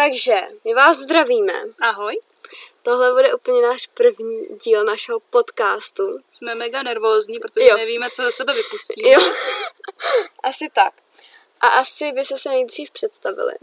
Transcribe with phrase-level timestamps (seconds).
[0.00, 0.34] takže
[0.64, 1.52] my vás zdravíme.
[1.80, 2.20] Ahoj.
[2.82, 6.18] Tohle bude úplně náš první díl našeho podcastu.
[6.30, 7.76] Jsme mega nervózní, protože Jo.
[7.76, 9.08] nevíme, co ze sebe vypustíme.
[9.10, 9.20] Jo,
[10.42, 10.94] asi tak.
[11.60, 13.54] A asi by se se nejdřív představili.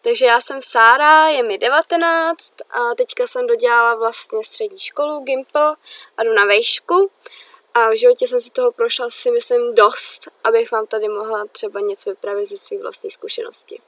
[0.00, 5.76] Takže já jsem Sára, je mi 19 a teďka jsem dodělala vlastně střední školu Gimple
[6.16, 7.10] a jdu na vejšku.
[7.74, 11.80] A v životě jsem si toho prošla si myslím dost, abych vám tady mohla třeba
[11.80, 13.82] něco vyprávět ze svých vlastních zkušeností.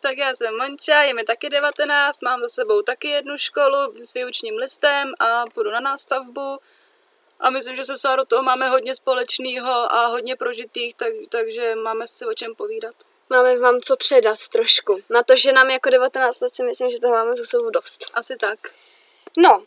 [0.00, 4.14] Tak já jsem Monča, je mi taky 19, mám za sebou taky jednu školu s
[4.14, 6.58] výučním listem a půjdu na nástavbu.
[7.40, 12.06] A myslím, že se Sáro toho máme hodně společného a hodně prožitých, tak, takže máme
[12.06, 12.94] si o čem povídat.
[13.30, 15.00] Máme vám co předat trošku.
[15.10, 18.10] Na to, že nám jako 19 let si myslím, že toho máme za sebou dost.
[18.14, 18.58] Asi tak.
[19.38, 19.62] No,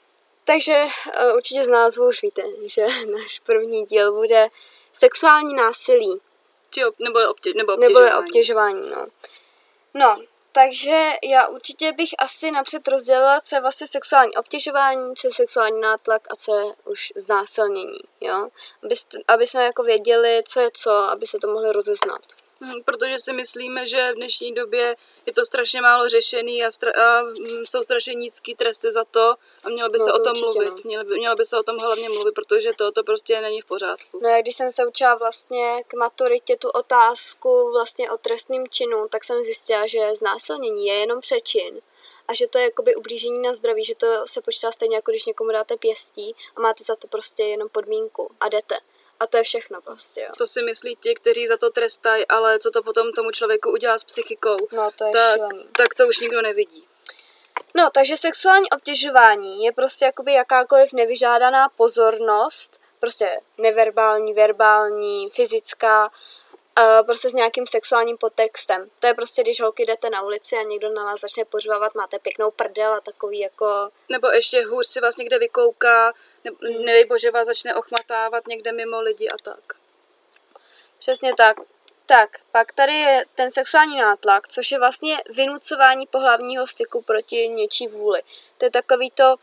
[0.45, 4.47] takže uh, určitě z názvu už víte, že náš první díl bude
[4.93, 6.21] sexuální násilí,
[6.69, 8.25] Či ob, nebo, obtě, nebo nebo obtěžování.
[8.27, 9.05] obtěžování, no.
[9.93, 10.20] No,
[10.52, 15.81] takže já určitě bych asi napřed rozdělila, co je vlastně sexuální obtěžování, co je sexuální
[15.81, 18.49] nátlak a co je už znásilnění, jo.
[18.83, 18.95] Aby,
[19.27, 22.21] aby jsme jako věděli, co je co, aby se to mohli rozeznat.
[22.64, 27.00] Hm, Protože si myslíme, že v dnešní době je to strašně málo řešený a, stra-
[27.02, 30.31] a mm, jsou strašně nízký tresty za to a mělo by No, se o tom
[30.31, 30.70] určitě, mluvit.
[30.70, 30.75] no.
[30.89, 33.66] Mělo by, mělo by se o tom hlavně mluvit, protože to, to prostě není v
[33.66, 34.20] pořádku.
[34.23, 39.08] No já když jsem se učila vlastně k maturitě tu otázku vlastně o trestným činu,
[39.08, 41.81] tak jsem zjistila, že znásilnění je jenom přečin
[42.27, 45.25] a že to je jakoby ublížení na zdraví, že to se počítá stejně jako když
[45.25, 48.75] někomu dáte pěstí a máte za to prostě jenom podmínku a jdete.
[49.23, 50.29] A to je všechno prostě, jo.
[50.38, 53.97] To si myslí ti, kteří za to trestají, ale co to potom tomu člověku udělá
[53.97, 55.41] s psychikou, No to je tak,
[55.77, 56.88] tak to už nikdo nevidí.
[57.75, 66.11] No, takže sexuální obtěžování je prostě jakoby jakákoliv nevyžádaná pozornost, prostě neverbální, verbální, fyzická,
[66.79, 68.89] uh, prostě s nějakým sexuálním podtextem.
[68.99, 72.19] To je prostě, když holky jdete na ulici a někdo na vás začne pořvávat, máte
[72.19, 73.89] pěknou prdel a takový jako...
[74.09, 79.02] Nebo ještě hůř si vás někde vykouká, ne, nedej bože vás začne ochmatávat někde mimo
[79.02, 79.73] lidi a tak.
[80.99, 81.58] Přesně tak.
[82.05, 87.87] Tak, pak tady je ten sexuální nátlak, což je vlastně vynucování pohlavního styku proti něčí
[87.87, 88.21] vůli.
[88.58, 89.36] To je takový to,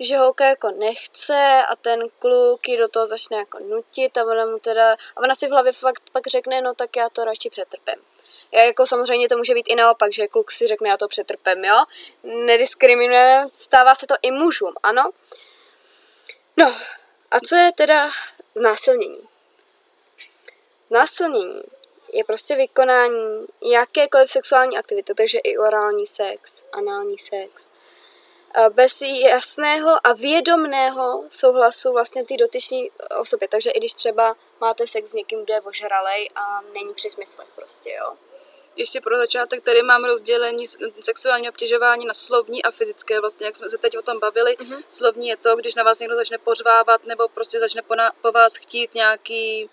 [0.00, 4.46] že holka jako nechce a ten kluk ji do toho začne jako nutit a ona
[4.46, 7.50] mu teda, a ona si v hlavě fakt pak řekne, no tak já to radši
[7.50, 8.02] přetrpím.
[8.52, 11.64] Já jako samozřejmě to může být i naopak, že kluk si řekne, já to přetrpím,
[11.64, 11.84] jo.
[12.22, 15.10] Nediskriminujeme, stává se to i mužům, ano.
[16.56, 16.74] No,
[17.30, 18.10] a co je teda
[18.54, 19.28] znásilnění?
[20.90, 21.62] Násilnění
[22.12, 27.70] je prostě vykonání jakékoliv sexuální aktivity, takže i orální sex, anální sex,
[28.72, 32.78] bez jasného a vědomného souhlasu vlastně ty dotyčné
[33.20, 33.48] osoby.
[33.48, 37.48] Takže i když třeba máte sex s někým, kdo je ožralej a není při smyslech
[37.56, 38.16] prostě, jo.
[38.76, 40.64] Ještě pro začátek tady mám rozdělení
[41.00, 44.56] sexuální obtěžování na slovní a fyzické, vlastně jak jsme se teď o tom bavili.
[44.60, 44.82] Mhm.
[44.88, 48.32] Slovní je to, když na vás někdo začne pořvávat nebo prostě začne po, na, po
[48.32, 49.70] vás chtít nějaký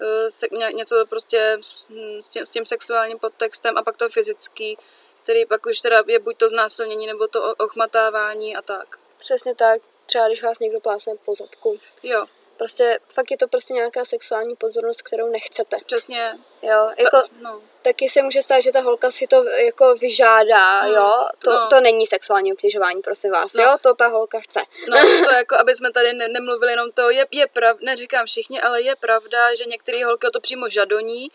[0.00, 1.58] eh, se, ně, něco prostě
[1.90, 4.78] hm, s tím, s tím sexuálním podtextem a pak to fyzický,
[5.24, 8.96] který pak už teda je buď to znásilnění nebo to ochmatávání a tak.
[9.18, 11.78] Přesně tak, třeba když vás někdo plásne po zadku.
[12.02, 12.26] Jo,
[12.56, 15.76] Prostě fakt je to prostě nějaká sexuální pozornost, kterou nechcete.
[15.86, 16.38] přesně.
[16.62, 17.60] Jo, jako Ta, no.
[17.82, 21.12] taky se může stát, že ta holka si to jako vyžádá, Mm, jo.
[21.44, 21.68] To, no.
[21.68, 23.62] to není sexuální obtěžování, prosím vás, No.
[23.62, 23.76] jo.
[23.80, 24.60] To ta holka chce.
[24.88, 24.96] No,
[25.28, 28.82] to jako, aby jsme tady ne, nemluvili jenom to, je, je prav, neříkám všichni, ale
[28.82, 31.28] je pravda, že některé holky o to přímo žadoní,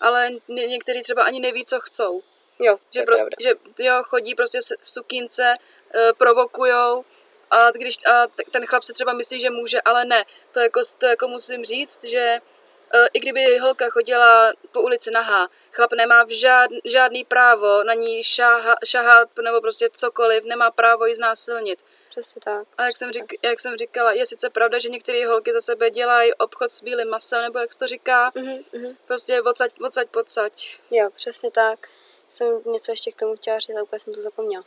[0.00, 2.22] ale ně, některý třeba ani neví, co chcou.
[2.58, 3.36] Jo, Že, prostě, pravda.
[3.78, 5.56] že jo, chodí prostě v sukínce,
[5.94, 7.04] e, provokujou
[7.50, 10.24] a když a ten chlap si třeba myslí, že může, ale ne.
[10.52, 12.40] To jako, to jako musím říct, že e,
[13.12, 18.24] i kdyby holka chodila po ulici nahá, chlap nemá v žád, žádný právo na ní
[18.24, 21.84] šáha, šahat nebo prostě cokoliv, nemá právo ji znásilnit.
[22.08, 22.66] Přesně tak.
[22.78, 25.60] A jak jsem, přesně řík, jak jsem říkala, je sice pravda, že některé holky za
[25.60, 28.42] sebe dělají obchod s bílým masem, nebo jak se to říká, tak.
[28.44, 28.96] Mhm, mhm.
[29.06, 30.78] prostě odsaď, odsaď, podsaď.
[30.90, 31.88] Jo, přesně tak.
[32.28, 34.64] Jsem něco ještě k tomu chtěla říct, ale úplně jsem to zapomněla.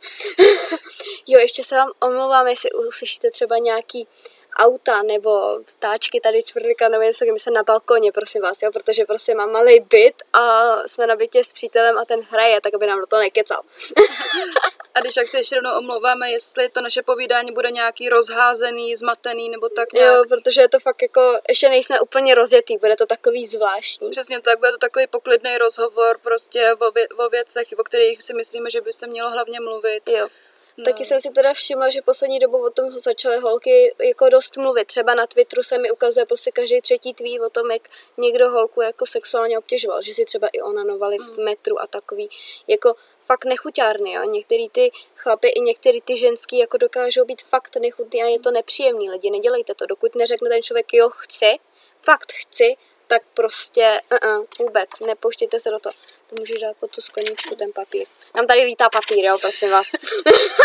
[1.26, 4.08] jo, ještě se vám omlouvám, jestli uslyšíte třeba nějaký
[4.56, 9.04] auta nebo ptáčky tady cvrlika nebo něco, my jsme na balkoně, prosím vás, jo, protože
[9.04, 12.86] prostě mám malý byt a jsme na bytě s přítelem a ten hraje, tak aby
[12.86, 13.62] nám do toho nekecal.
[14.94, 19.48] A když jak se ještě jednou omlouváme, jestli to naše povídání bude nějaký rozházený, zmatený,
[19.48, 20.14] nebo tak nějak.
[20.14, 24.10] Jo, protože je to fakt jako, ještě nejsme úplně rozjetý, bude to takový zvláštní.
[24.10, 28.34] Přesně tak, bude to takový poklidný rozhovor prostě o, vě, o věcech, o kterých si
[28.34, 30.08] myslíme, že by se mělo hlavně mluvit.
[30.08, 30.28] Jo.
[30.76, 30.84] No.
[30.84, 34.86] Taky jsem si teda všimla, že poslední dobou o tom začaly holky jako dost mluvit.
[34.86, 37.82] Třeba na Twitteru se mi ukazuje prostě každý třetí tweet o tom, jak
[38.18, 42.28] někdo holku jako sexuálně obtěžoval, že si třeba i onanovali v metru a takový.
[42.68, 42.94] Jako
[43.24, 44.22] fakt nechuťárny, jo.
[44.24, 48.50] Některý ty chlapy i některý ty ženský jako dokážou být fakt nechutný a je to
[48.50, 49.10] nepříjemný.
[49.10, 49.86] Lidi, nedělejte to.
[49.86, 51.58] Dokud neřekne ten člověk, jo, chci,
[52.02, 52.76] fakt chci,
[53.06, 55.92] tak prostě uh-uh, vůbec, nepouštějte se do toho.
[56.30, 58.06] To můžeš dát pod tu skleničku ten papír.
[58.32, 59.86] Tam tady lítá papír, jo, prosím vás.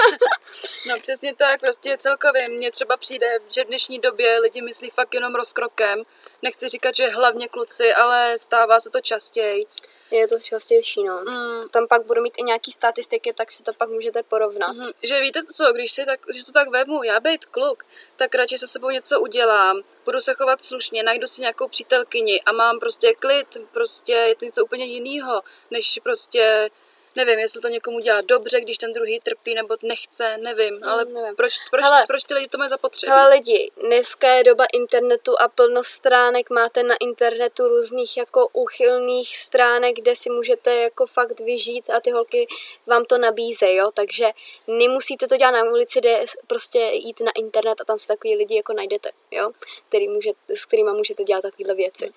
[0.88, 5.14] no přesně tak, prostě celkově mně třeba přijde, že v dnešní době lidi myslí fakt
[5.14, 6.04] jenom rozkrokem.
[6.42, 9.66] Nechci říkat, že hlavně kluci, ale stává se to častěji.
[10.12, 11.22] Je to častější, no.
[11.22, 11.70] Mm.
[11.70, 14.76] Tam pak budu mít i nějaký statistiky, tak si to pak můžete porovnat.
[14.76, 17.86] Mm, že víte co, když, si tak, když to tak vemu, já být kluk,
[18.16, 22.52] tak radši se sebou něco udělám, budu se chovat slušně, najdu si nějakou přítelkyni a
[22.52, 25.42] mám prostě klid, prostě je to něco úplně jiného,
[25.72, 26.70] než prostě
[27.16, 31.36] nevím, jestli to někomu dělá dobře, když ten druhý trpí, nebo nechce, nevím, ale nevím.
[31.36, 33.12] Proč, proč, hele, proč ty lidi to mají zapotřebí?
[33.12, 39.38] Ale lidi, dneska je doba internetu a plno stránek máte na internetu různých jako uchylných
[39.38, 42.48] stránek, kde si můžete jako fakt vyžít a ty holky
[42.86, 44.26] vám to nabízejí, jo, takže
[44.68, 48.56] nemusíte to dělat na ulici, jde prostě jít na internet a tam se takový lidi
[48.56, 49.52] jako najdete, jo,
[49.90, 52.14] který můžete, s kterými můžete dělat takovéhle věci.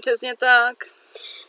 [0.00, 0.76] Přesně tak.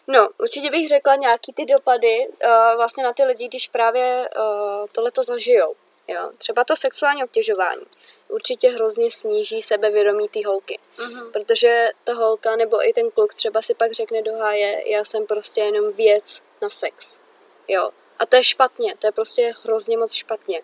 [0.07, 4.87] No, určitě bych řekla nějaký ty dopady uh, vlastně na ty lidi, když právě uh,
[4.91, 5.75] tohleto zažijou.
[6.07, 6.31] Jo?
[6.37, 7.85] Třeba to sexuální obtěžování
[8.27, 10.79] určitě hrozně sníží sebevědomí té holky.
[10.97, 11.31] Uh-huh.
[11.31, 15.25] Protože ta holka nebo i ten kluk třeba si pak řekne do háje, já jsem
[15.25, 17.19] prostě jenom věc na sex.
[17.67, 17.89] Jo.
[18.19, 20.61] A to je špatně, to je prostě hrozně moc špatně.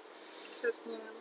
[0.61, 1.12] Přesně.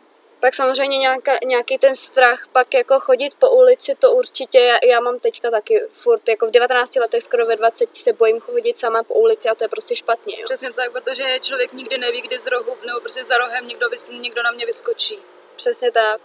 [0.43, 4.99] Pak samozřejmě nějaká, nějaký ten strach, pak jako chodit po ulici, to určitě, já, já
[4.99, 9.03] mám teďka taky furt, jako v 19 letech, skoro ve 20 se bojím chodit sama
[9.03, 10.35] po ulici a to je prostě špatně.
[10.39, 10.45] Jo.
[10.45, 14.43] Přesně tak, protože člověk nikdy neví, kdy z rohu, nebo prostě za rohem někdo, někdo
[14.43, 15.19] na mě vyskočí.
[15.55, 16.21] Přesně tak.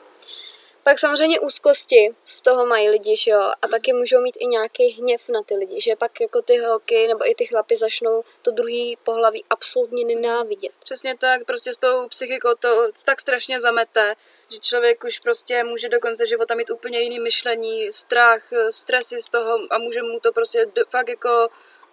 [0.88, 4.88] Pak samozřejmě úzkosti z toho mají lidi, že jo, a taky můžou mít i nějaký
[4.88, 8.50] hněv na ty lidi, že pak jako ty holky nebo i ty chlapy začnou to
[8.50, 10.72] druhý pohlaví absolutně nenávidět.
[10.84, 14.14] Přesně tak, prostě s tou psychikou to tak strašně zamete,
[14.52, 19.28] že člověk už prostě může do konce života mít úplně jiný myšlení, strach, stresy z
[19.28, 21.48] toho a může mu to prostě fakt jako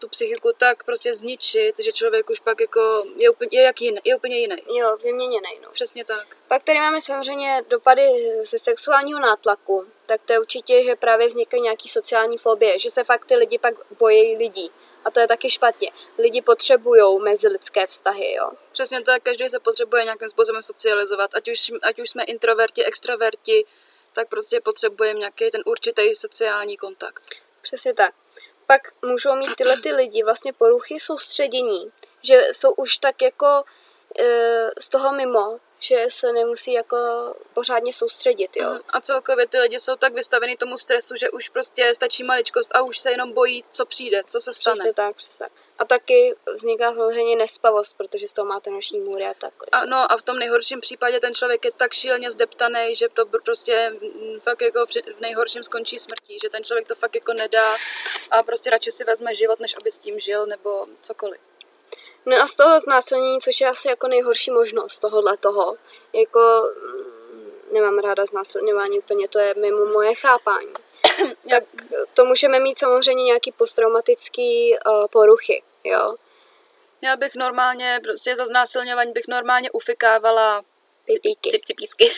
[0.06, 3.98] tu psychiku tak prostě zničit, že člověk už pak jako je úplně, je jak jiný,
[4.04, 4.56] je úplně jiný.
[4.74, 5.70] Jo, vyměněný, no.
[5.72, 6.38] Přesně tak.
[6.48, 8.08] Pak tady máme samozřejmě dopady
[8.44, 9.86] ze sexuálního nátlaku.
[10.06, 13.60] Tak to je určitě, že právě vznikají nějaký sociální fobie, že se fakt ty lidi
[13.60, 14.72] pak bojí lidí.
[15.06, 15.92] A to je taky špatně.
[16.18, 18.52] Lidi potřebují mezilidské vztahy, jo.
[18.72, 21.36] Přesně tak, každý se potřebuje nějakým způsobem socializovat.
[21.36, 23.66] Ať už, ať už jsme introverti, extroverti,
[24.14, 27.24] tak prostě potřebujeme nějaký ten určitý sociální kontakt.
[27.62, 28.14] Přesně tak
[28.68, 31.92] pak můžou mít tyhle ty lidi vlastně poruchy soustředění,
[32.22, 33.64] že jsou už tak jako
[34.20, 36.98] e, z toho mimo, že se nemusí jako
[37.54, 38.80] pořádně soustředit, jo.
[38.90, 42.82] A celkově ty lidi jsou tak vystaveni tomu stresu, že už prostě stačí maličkost a
[42.82, 44.76] už se jenom bojí, co přijde, co se stane.
[44.76, 45.52] Přesně tak, přesně tak.
[45.78, 49.54] A taky vzniká samozřejmě nespavost, protože z toho máte noční můry a tak.
[49.72, 53.26] A no a v tom nejhorším případě ten člověk je tak šíleně zdeptaný, že to
[53.26, 53.94] prostě
[54.40, 57.76] fakt jako v nejhorším skončí smrtí, že ten člověk to fakt jako nedá
[58.32, 61.42] a prostě radši si vezme život, než aby s tím žil nebo cokoliv.
[62.26, 65.76] No a z toho znásilnění, což je asi jako nejhorší možnost tohohle toho,
[66.14, 70.74] jako mm, nemám ráda znásilňování úplně, to je mimo moje chápání.
[71.50, 71.64] tak
[72.14, 76.16] to můžeme mít samozřejmě nějaký posttraumatický uh, poruchy, jo.
[77.02, 80.64] Já bych normálně, prostě za znásilňování bych normálně ufikávala
[81.06, 81.50] Pipíky.
[81.50, 82.12] Cip, cipísky.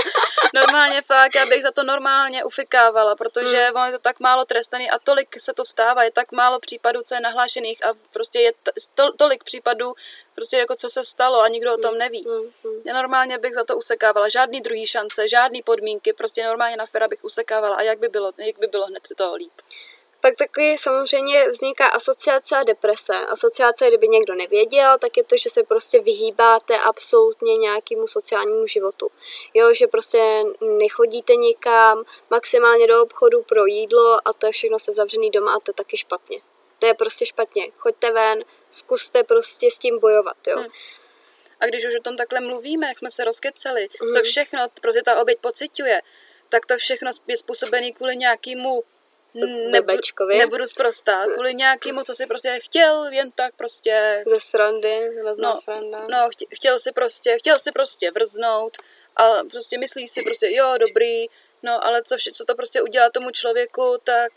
[0.54, 3.76] normálně fakt, já bych za to normálně ufikávala, protože mm.
[3.76, 7.02] ono je to tak málo trestaný a tolik se to stává, je tak málo případů,
[7.02, 8.52] co je nahlášených a prostě je
[8.94, 9.94] to, tolik případů,
[10.34, 11.98] prostě jako co se stalo a nikdo o tom hmm.
[11.98, 12.26] neví.
[12.28, 12.80] Mm.
[12.84, 17.08] Já normálně bych za to usekávala, žádný druhý šance, žádný podmínky, prostě normálně na fera
[17.08, 19.52] bych usekávala a jak by bylo, jak by bylo hned toho líp.
[20.26, 23.12] Pak taky samozřejmě vzniká asociace a deprese.
[23.12, 29.08] Asociace, kdyby někdo nevěděl, tak je to, že se prostě vyhýbáte absolutně nějakému sociálnímu životu.
[29.54, 34.92] Jo, že prostě nechodíte nikam, maximálně do obchodu pro jídlo a to je všechno se
[34.92, 36.40] zavřený doma a to je taky špatně.
[36.78, 37.70] To je prostě špatně.
[37.76, 40.56] Choďte ven, zkuste prostě s tím bojovat, jo.
[40.56, 40.68] Hmm.
[41.60, 44.10] A když už o tom takhle mluvíme, jak jsme se rozkeceli, hmm.
[44.10, 46.02] co všechno prostě ta oběť pociťuje,
[46.48, 48.82] tak to všechno je způsobené kvůli nějakému
[49.70, 50.38] Nebečkovi.
[50.38, 54.24] Nebudu zprostá, kvůli nějakému, co si prostě chtěl, jen tak prostě...
[54.26, 56.06] Ze srandy, no, sranda.
[56.10, 58.76] No, chtěl si prostě, chtěl si prostě vrznout
[59.16, 61.26] a prostě myslí si prostě, jo, dobrý,
[61.62, 64.32] no, ale co, co to prostě udělá tomu člověku, tak...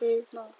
[0.00, 0.24] Hmm.
[0.32, 0.52] No.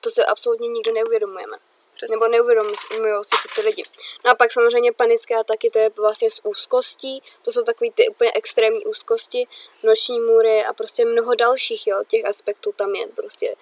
[0.00, 1.56] To si absolutně nikdy neuvědomujeme.
[1.96, 2.16] Přesně.
[2.16, 2.74] Nebo neuvědomují
[3.22, 3.82] si to ty lidi.
[4.24, 8.08] No a pak samozřejmě panické ataky, to je vlastně z úzkostí, to jsou takové ty
[8.08, 9.46] úplně extrémní úzkosti,
[9.82, 13.54] noční můry a prostě mnoho dalších, jo, těch aspektů tam je, prostě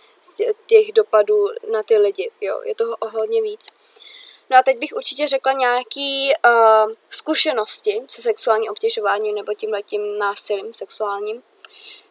[0.67, 3.69] těch dopadů na ty lidi, jo, je toho o hodně víc.
[4.50, 10.75] No a teď bych určitě řekla nějaký uh, zkušenosti se sexuálním obtěžováním nebo tímhletím násilím
[10.75, 11.43] sexuálním.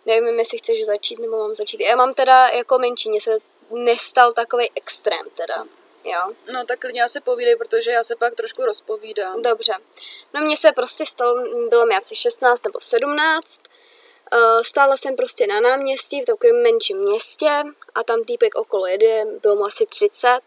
[0.05, 1.79] Nevím, jestli chceš začít, nebo mám začít.
[1.79, 3.37] Já mám teda jako menší, mně se
[3.71, 5.65] nestal takový extrém teda.
[6.03, 6.33] Jo.
[6.53, 9.41] No tak klidně se povídej, protože já se pak trošku rozpovídám.
[9.41, 9.73] Dobře.
[10.33, 11.35] No mně se prostě stalo,
[11.69, 13.59] bylo mi asi 16 nebo 17.
[14.33, 17.63] Uh, stála jsem prostě na náměstí v takovém menším městě
[17.95, 20.39] a tam týpek okolo jede, bylo mu asi 30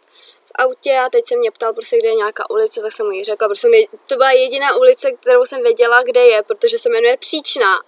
[0.46, 3.12] v autě a teď se mě ptal prostě, kde je nějaká ulice, tak jsem mu
[3.12, 6.88] ji řekla, protože mi, to byla jediná ulice, kterou jsem věděla, kde je, protože se
[6.88, 7.82] jmenuje Příčná.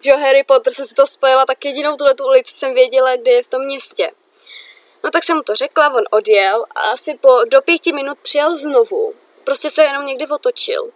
[0.00, 3.30] Že Harry Potter se si to spojila, tak jedinou tuhle tu ulici jsem věděla, kde
[3.30, 4.10] je v tom městě.
[5.04, 8.56] No tak jsem mu to řekla, on odjel a asi po, do pěti minut přijel
[8.56, 9.14] znovu.
[9.44, 10.90] Prostě se jenom někdy otočil.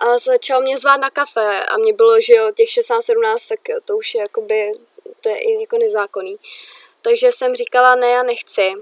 [0.00, 3.96] A začal mě zvát na kafe a mě bylo, že jo, těch 16-17, tak to
[3.96, 4.72] už je jakoby,
[5.20, 6.36] to je i jako nezákonný.
[7.02, 8.72] Takže jsem říkala, ne, já nechci.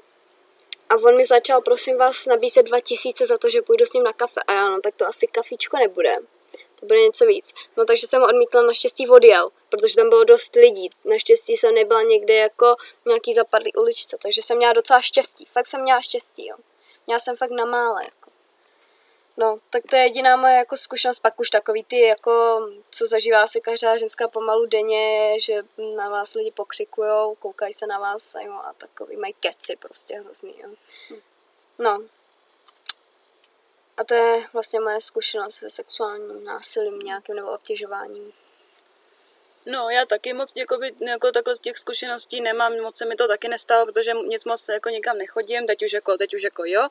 [0.89, 4.13] A on mi začal, prosím vás, nabízet 2000 za to, že půjdu s ním na
[4.13, 4.41] kafe.
[4.47, 6.17] A já, no tak to asi kafíčko nebude
[6.81, 7.55] to bude něco víc.
[7.77, 10.91] No takže jsem odmítla, naštěstí odjel, protože tam bylo dost lidí.
[11.05, 15.45] Naštěstí jsem nebyla někde jako nějaký zapadlý uličce, takže jsem měla docela štěstí.
[15.53, 16.57] Fakt jsem měla štěstí, jo.
[17.07, 18.31] Měla jsem fakt na mále, jako.
[19.37, 22.61] No, tak to je jediná moje jako zkušenost, pak už takový ty, jako,
[22.91, 25.55] co zažívá si každá ženská pomalu denně, že
[25.97, 30.21] na vás lidi pokřikujou, koukají se na vás a, jo, a takový mají keci prostě
[30.21, 30.71] hrozný, jo.
[31.79, 31.99] No,
[33.97, 38.33] a to je vlastně moje zkušenost se sexuálním násilím nějakým nebo obtěžováním.
[39.67, 43.29] No, já taky moc jakoby, jako takhle z těch zkušeností nemám, moc se mi to
[43.29, 46.89] taky nestalo, protože nic moc jako nikam nechodím, teď už jako, teď už jako jo,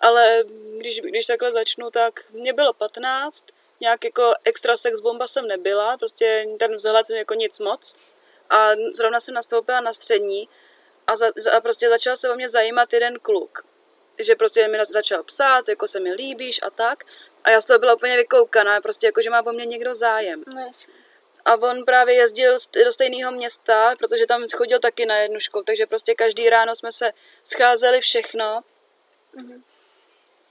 [0.00, 0.44] ale
[0.78, 3.46] když, když takhle začnu, tak mě bylo 15,
[3.80, 7.94] nějak jako extra sex bomba jsem nebyla, prostě ten vzhled jako nic moc
[8.50, 10.48] a zrovna jsem nastoupila na střední
[11.06, 13.64] a, za, a prostě začal se o mě zajímat jeden kluk
[14.18, 17.04] že prostě mi začal psát, jako se mi líbíš a tak.
[17.44, 20.44] A já z toho byla úplně vykoukaná, prostě jako, že má po mně někdo zájem.
[20.46, 20.94] No, jasně.
[21.44, 25.86] A on právě jezdil do stejného města, protože tam chodil taky na jednu školu, takže
[25.86, 27.12] prostě každý ráno jsme se
[27.44, 28.62] scházeli všechno.
[29.36, 29.62] Mm-hmm.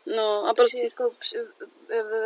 [0.05, 0.81] No a prostě...
[0.81, 1.11] Jako,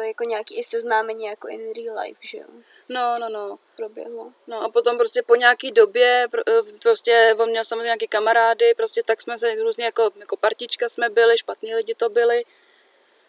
[0.08, 2.48] jako nějaký i seznámení jako in real life, že jo?
[2.90, 3.60] No, no, no.
[3.78, 4.34] Proběhlo.
[4.48, 9.04] No a potom prostě po nějaký době, eh, prostě on měl samozřejmě nějaké kamarády, prostě
[9.04, 12.46] tak jsme se různě jako, jako partička jsme byli, špatní lidi to byli.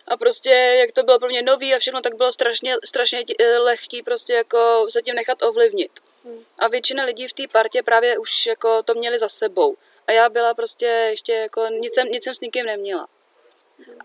[0.08, 3.58] A prostě, jak to bylo pro mě nový a všechno, tak bylo strašně, strašně eh,
[3.58, 5.92] lehký prostě jako se tím nechat ovlivnit.
[6.24, 6.44] Hmm.
[6.60, 9.76] A většina lidí v té partě právě už jako to měli za sebou.
[10.06, 13.08] A já byla prostě ještě jako, nic jsem, nic jsem s nikým neměla.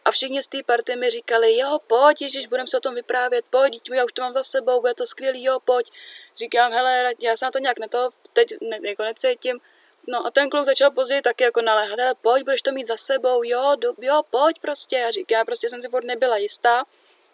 [0.05, 3.45] A všichni z té party mi říkali, jo, pojď, ježiš, budeme se o tom vyprávět,
[3.49, 5.91] pojď, já už to mám za sebou, bude to skvělý, jo, pojď.
[6.37, 9.59] Říkám, hele, já se na to nějak neto, teď ne, jako necítím.
[10.07, 12.97] No a ten kluk začal později taky jako naléhat, hele, pojď, budeš to mít za
[12.97, 15.03] sebou, jo, do, jo, pojď prostě.
[15.03, 16.85] A říkám, já prostě jsem si furt nebyla jistá.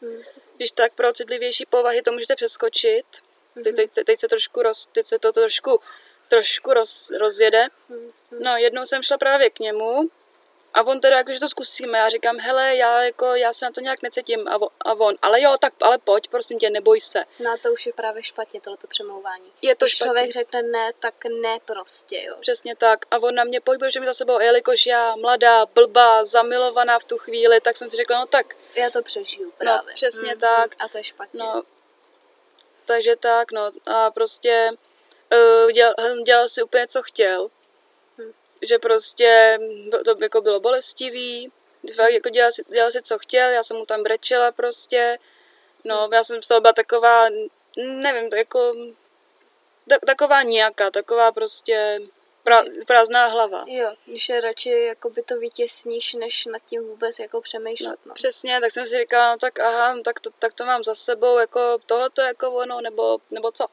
[0.01, 0.21] Hmm.
[0.57, 3.05] Když tak pro citlivější povahy to můžete přeskočit.
[3.63, 5.79] Teď, teď, teď, se trošku roz, teď se to trošku,
[6.27, 7.67] trošku roz, rozjede.
[7.89, 8.11] Hmm.
[8.39, 10.09] No, jednou jsem šla právě k němu
[10.73, 13.81] a on teda jakože to zkusíme, já říkám, hele, já jako, já se na to
[13.81, 17.25] nějak necítím a, on, a on, ale jo, tak ale pojď, prosím tě, neboj se.
[17.39, 19.51] No to už je právě špatně, tohleto přemlouvání.
[19.61, 20.07] Je to Když špatně.
[20.07, 22.35] člověk řekne ne, tak ne prostě, jo.
[22.41, 23.05] Přesně tak.
[23.11, 26.99] A on na mě, pojď, budeš mi za sebou, a jelikož já, mladá, blbá, zamilovaná
[26.99, 28.55] v tu chvíli, tak jsem si řekla, no tak.
[28.75, 29.87] Já to přežiju no, právě.
[29.87, 30.75] No, přesně mm, tak.
[30.79, 31.39] A to je špatně.
[31.39, 31.63] No,
[32.85, 34.71] takže tak, no, a prostě
[35.31, 35.93] uh, dělal,
[36.25, 37.49] dělal si úplně, co chtěl
[38.61, 39.59] že prostě
[40.05, 41.51] to jako bylo bolestivý,
[41.95, 45.17] fakt jako dělal si, dělal si, co chtěl, já jsem mu tam brečela prostě,
[45.83, 47.29] no já jsem z toho byla taková,
[47.77, 48.73] nevím, jako
[50.05, 51.99] taková nějaká, taková prostě
[52.43, 53.65] pra, prázdná hlava.
[53.67, 57.99] Jo, když je radši jako by to vytěsníš, než nad tím vůbec jako přemýšlet.
[58.05, 58.13] No, no.
[58.13, 60.95] Přesně, tak jsem si říkala, no tak aha, no, tak, to, tak to mám za
[60.95, 63.65] sebou, jako tohle to jako ono, nebo, nebo co.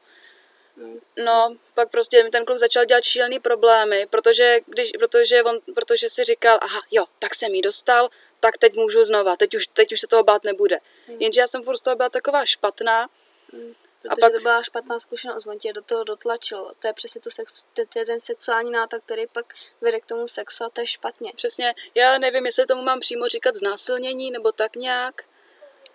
[1.25, 6.09] No, pak prostě mi ten kluk začal dělat šílený problémy, protože, když, protože, on, protože
[6.09, 9.93] si říkal, aha, jo, tak jsem jí dostal, tak teď můžu znova, teď už, teď
[9.93, 10.79] už se toho bát nebude.
[11.07, 11.17] Hmm.
[11.21, 13.09] Jenže já jsem furt z toho byla taková špatná.
[13.53, 13.73] Hmm.
[14.01, 14.33] Protože a pak...
[14.33, 16.71] to byla špatná zkušenost, on tě do toho dotlačil.
[16.79, 20.27] To je přesně to sex, to je ten sexuální nátak, který pak vede k tomu
[20.27, 21.31] sexu a to je špatně.
[21.35, 25.21] Přesně, já nevím, jestli tomu mám přímo říkat znásilnění nebo tak nějak.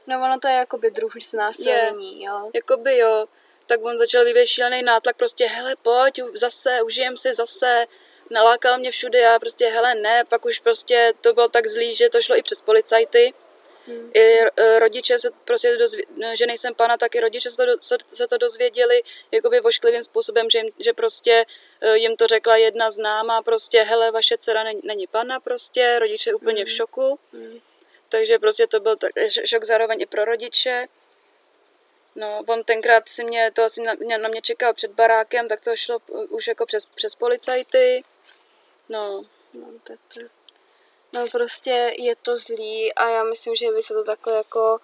[0.06, 2.50] No ono to je jakoby druh znásilnění, je, jo.
[2.54, 3.26] Jakoby jo
[3.72, 7.86] tak on začal vyvíjet šílený nátlak, prostě hele pojď, zase, užijem si zase,
[8.30, 12.08] nalákal mě všude, já prostě hele ne, pak už prostě to bylo tak zlý, že
[12.08, 13.34] to šlo i přes policajty.
[13.86, 14.10] Hmm.
[14.14, 18.26] I e, rodiče se prostě dozvě, že nejsem pana, tak i rodiče se to, se
[18.26, 21.44] to dozvěděli jakoby vošklivým způsobem, že, jim, že prostě
[21.80, 26.34] e, jim to řekla jedna známá, prostě hele, vaše dcera není, není pana prostě, rodiče
[26.34, 26.66] úplně hmm.
[26.66, 27.18] v šoku.
[27.32, 27.60] Hmm.
[28.08, 29.10] Takže prostě to byl tak,
[29.44, 30.88] šok zároveň i pro rodiče.
[32.16, 35.60] No, on tenkrát si mě, to asi na, mě, na mě čekal před barákem, tak
[35.60, 38.04] to šlo už jako přes, přes policajty.
[38.88, 39.24] No.
[39.54, 40.20] No, tak to,
[41.14, 44.78] no prostě je to zlý a já myslím, že by se to takhle jako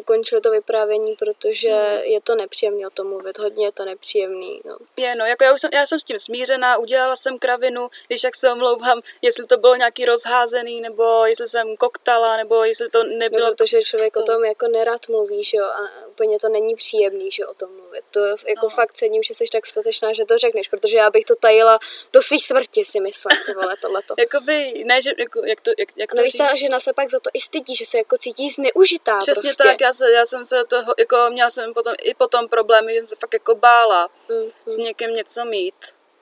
[0.00, 2.02] ukončili to vyprávění, protože hmm.
[2.02, 4.60] je to nepříjemný o tom mluvit, hodně je to nepříjemný.
[4.64, 4.76] No.
[4.96, 8.24] Je, no, jako já, už jsem, já jsem s tím smířená, udělala jsem kravinu, když
[8.24, 13.04] jak se omlouvám, jestli to bylo nějaký rozházený, nebo jestli jsem koktala, nebo jestli to
[13.04, 13.46] nebylo...
[13.46, 14.20] No, protože člověk to...
[14.20, 17.70] o tom jako nerad mluví, že jo, a úplně to není příjemný, že o tom
[17.76, 18.04] mluvit.
[18.10, 18.68] To jako no.
[18.68, 21.78] fakt cením, že jsi tak statečná, že to řekneš, protože já bych to tajila
[22.12, 24.14] do svých smrti, si myslím, ty vole, tohleto.
[24.18, 27.10] Jakoby, ne, že, jako, jak to, jak, jak to no víš, ta žena se pak
[27.10, 29.62] za to i stydí, že se jako cítí zneužitá Přesně prostě.
[29.62, 33.00] tak, já, se, já jsem se toho, jako měla jsem potom, i potom problémy, že
[33.00, 35.74] jsem se fakt jako bála mm, s někým něco mít.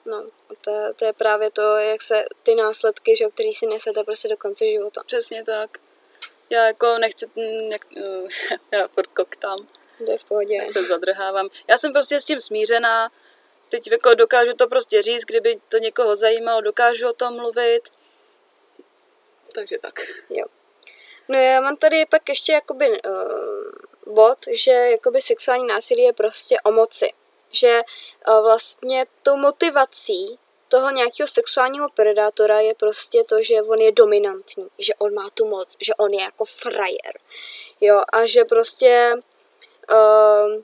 [0.07, 0.27] No,
[0.61, 4.37] to, to je právě to, jak se ty následky, že, který si nesete prostě do
[4.37, 5.03] konce života.
[5.07, 5.79] Přesně tak.
[6.51, 7.27] Já jako nechci,
[7.71, 7.83] jak,
[8.73, 9.67] já furt koktám.
[10.07, 10.55] To je v pohodě.
[10.55, 11.49] Já se zadrhávám.
[11.69, 13.11] Já jsem prostě s tím smířená.
[13.69, 17.81] Teď jako dokážu to prostě říct, kdyby to někoho zajímalo, dokážu o tom mluvit.
[19.55, 20.01] Takže tak.
[20.31, 20.47] Jo.
[21.29, 26.57] No já mám tady pak ještě jakoby uh, bod, že jakoby sexuální násilí je prostě
[26.65, 27.13] o moci.
[27.53, 27.81] Že
[28.29, 34.69] uh, vlastně tou motivací toho nějakého sexuálního predátora je prostě to, že on je dominantní,
[34.79, 37.19] že on má tu moc, že on je jako frajer.
[37.81, 39.15] Jo, a že prostě
[39.91, 40.63] uh,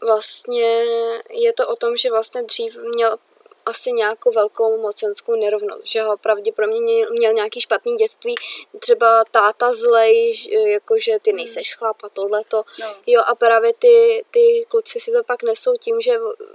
[0.00, 0.84] vlastně
[1.30, 3.18] je to o tom, že vlastně dřív měl
[3.66, 8.34] asi nějakou velkou mocenskou nerovnost, že ho pravděpodobně měl nějaký špatný dětství,
[8.78, 10.34] třeba táta zlej,
[10.66, 11.36] jakože ty hmm.
[11.36, 12.64] nejseš chlap a tohleto.
[12.80, 12.94] No.
[13.06, 16.12] Jo a právě ty, ty kluci si to pak nesou tím, že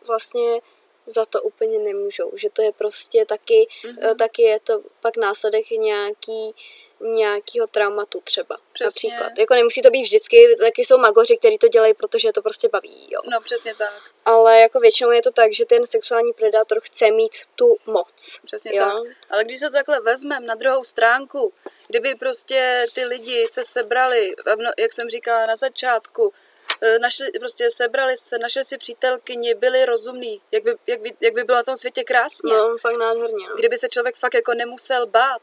[0.08, 0.62] vlastně
[1.06, 4.15] za to úplně nemůžou, že to je prostě taky, mm-hmm.
[4.15, 6.56] taky je to pak následek nějaký
[7.01, 8.58] nějakého traumatu třeba.
[8.74, 9.10] Přesně.
[9.10, 9.39] Například.
[9.39, 13.08] Jako nemusí to být vždycky, taky jsou magoři, kteří to dělají, protože to prostě baví.
[13.10, 13.22] Jo.
[13.31, 13.93] No přesně tak.
[14.25, 18.40] Ale jako většinou je to tak, že ten sexuální predátor chce mít tu moc.
[18.46, 18.85] Přesně jo?
[18.85, 19.16] tak.
[19.29, 21.53] Ale když se to takhle vezmeme na druhou stránku,
[21.87, 24.33] kdyby prostě ty lidi se sebrali,
[24.79, 26.33] jak jsem říkala na začátku,
[26.81, 31.33] e, našli, prostě sebrali se, našli si přítelkyni, byli rozumní, jak by, jak, by, jak
[31.33, 32.53] by bylo na tom světě krásně.
[32.53, 33.50] No, fakt nádherně.
[33.50, 33.55] No.
[33.55, 35.42] Kdyby se člověk fakt jako nemusel bát.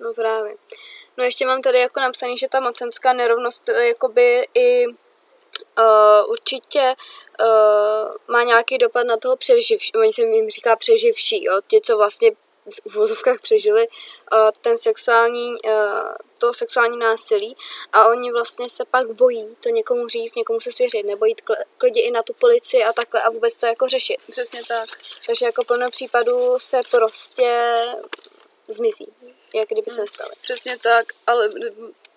[0.00, 0.54] No právě.
[1.16, 6.94] No ještě mám tady jako napsaný, že ta mocenská nerovnost eh, jakoby i uh, určitě
[7.40, 11.96] uh, má nějaký dopad na toho přeživší, oni se jim říká přeživší, jo, ti, co
[11.96, 12.30] vlastně
[12.88, 15.70] v uvozovkách přežili uh, ten sexuální, uh,
[16.38, 17.56] to sexuální násilí
[17.92, 21.40] a oni vlastně se pak bojí to někomu říct, někomu se svěřit, nebo jít
[21.78, 24.16] klidně i na tu policii a takhle a vůbec to jako řešit.
[24.30, 24.88] Přesně tak.
[25.26, 27.76] Takže jako plno případů se prostě
[28.68, 30.30] zmizí jak kdyby se hmm, nestaly.
[30.40, 31.48] Přesně tak, ale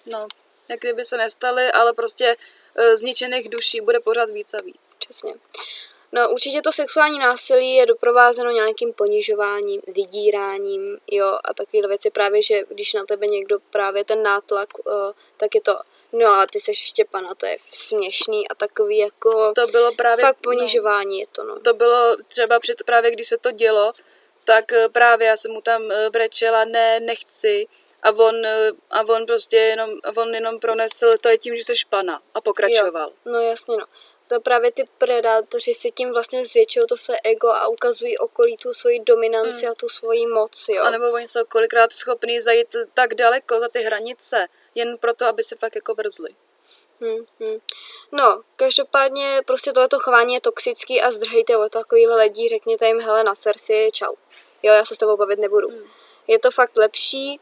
[0.05, 0.27] no,
[0.67, 2.35] jak kdyby se nestaly, ale prostě
[2.75, 4.95] e, zničených duší bude pořád víc a víc.
[4.99, 5.33] Přesně.
[6.11, 12.43] No určitě to sexuální násilí je doprovázeno nějakým ponižováním, vydíráním, jo, a takovéhle věci právě,
[12.43, 14.93] že když na tebe někdo právě ten nátlak, uh,
[15.37, 15.79] tak je to,
[16.13, 20.25] no a ty seš ještě pana, to je směšný a takový jako, to bylo právě,
[20.25, 21.59] fakt ponižování no, je to, no.
[21.59, 23.93] To bylo třeba před, právě, když se to dělo,
[24.49, 27.67] tak eh, právě já jsem mu tam eh, brečela, ne, nechci.
[28.03, 31.63] A on, eh, a on prostě jenom, a on jenom pronesl, to je tím, že
[31.63, 33.09] jsi špana a pokračoval.
[33.09, 33.85] Jo, no jasně no.
[34.27, 38.73] To právě ty predátoři si tím vlastně zvětšují to své ego a ukazují okolí tu
[38.73, 39.71] svoji dominanci mm.
[39.71, 40.83] a tu svoji moc, jo.
[40.83, 45.43] A nebo oni jsou kolikrát schopní zajít tak daleko za ty hranice, jen proto, aby
[45.43, 46.29] se fakt jako vrzli.
[47.01, 47.59] Hmm, hmm.
[48.11, 53.23] No, každopádně prostě tohleto chování je toxický a zdrhejte o takovýhle lidí, řekněte jim, hele,
[53.23, 54.15] na sersi, čau
[54.63, 55.69] jo, já se s tebou bavit nebudu.
[55.69, 55.89] Mm.
[56.27, 57.39] Je to fakt lepší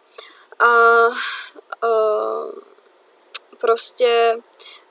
[0.60, 1.08] a
[1.84, 2.52] uh,
[3.60, 4.38] prostě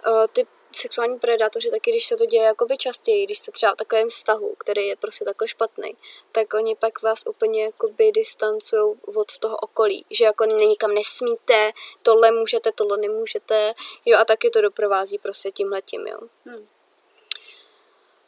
[0.08, 3.76] uh, ty sexuální predátoři taky, když se to děje jakoby častěji, když jste třeba v
[3.76, 5.96] takovém vztahu, který je prostě takhle špatný,
[6.32, 12.30] tak oni pak vás úplně jakoby distancují od toho okolí, že jako nikam nesmíte, tohle
[12.30, 16.18] můžete, tohle nemůžete, jo a taky to doprovází prostě tímhletím, jo.
[16.44, 16.66] Hmm.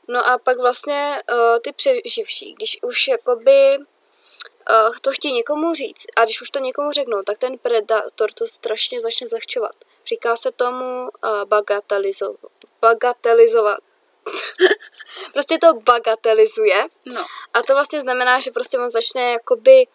[0.08, 6.06] No a pak vlastně uh, ty přeživší, když už jakoby uh, to chtějí někomu říct
[6.16, 9.74] a když už to někomu řeknou, tak ten predátor to strašně začne zahčovat.
[10.06, 12.36] Říká se tomu uh, bagatelizo-
[12.80, 13.78] bagatelizovat.
[15.32, 17.26] prostě to bagatelizuje no.
[17.54, 19.86] a to vlastně znamená, že prostě on začne jakoby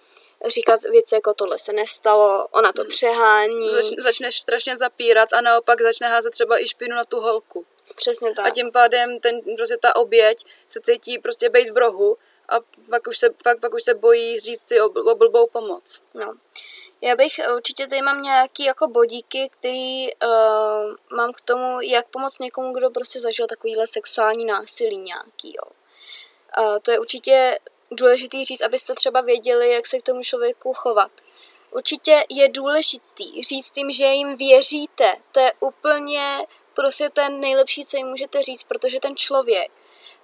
[0.48, 2.90] říkat věci jako tohle se nestalo, ona to hmm.
[2.90, 3.70] přehání.
[3.70, 7.66] Zač, začneš strašně zapírat a naopak začne házet třeba i špinu na tu holku.
[7.96, 8.46] Přesně tak.
[8.46, 12.18] A tím pádem ten, prostě ta oběť se cítí prostě být v rohu
[12.50, 12.56] a
[12.90, 16.04] pak už se, pak, pak už se bojí říct si o, o blbou pomoc.
[16.14, 16.34] No.
[17.02, 22.40] Já bych určitě tady mám nějaký jako bodíky, který uh, mám k tomu, jak pomoct
[22.40, 25.72] někomu, kdo prostě zažil takovýhle sexuální násilí nějaký, jo.
[26.60, 27.60] Uh, to je určitě
[27.92, 31.12] důležitý říct, abyste třeba věděli, jak se k tomu člověku chovat.
[31.72, 35.16] Určitě je důležitý říct tím, že jim věříte.
[35.32, 36.46] To je úplně
[36.76, 39.72] prostě ten nejlepší, co jim můžete říct, protože ten člověk,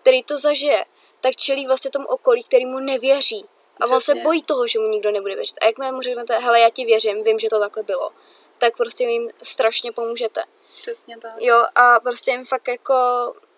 [0.02, 0.86] který to zažije,
[1.22, 3.46] tak čelí vlastně tomu okolí, který mu nevěří.
[3.80, 5.58] A on se bojí toho, že mu nikdo nebude věřit.
[5.62, 8.12] A jakmile mu řeknete, hele, já ti věřím, vím, že to takhle bylo,
[8.58, 10.44] tak prostě jim strašně pomůžete.
[10.82, 11.34] Přesně tak.
[11.40, 12.96] Jo, a prostě jim fakt jako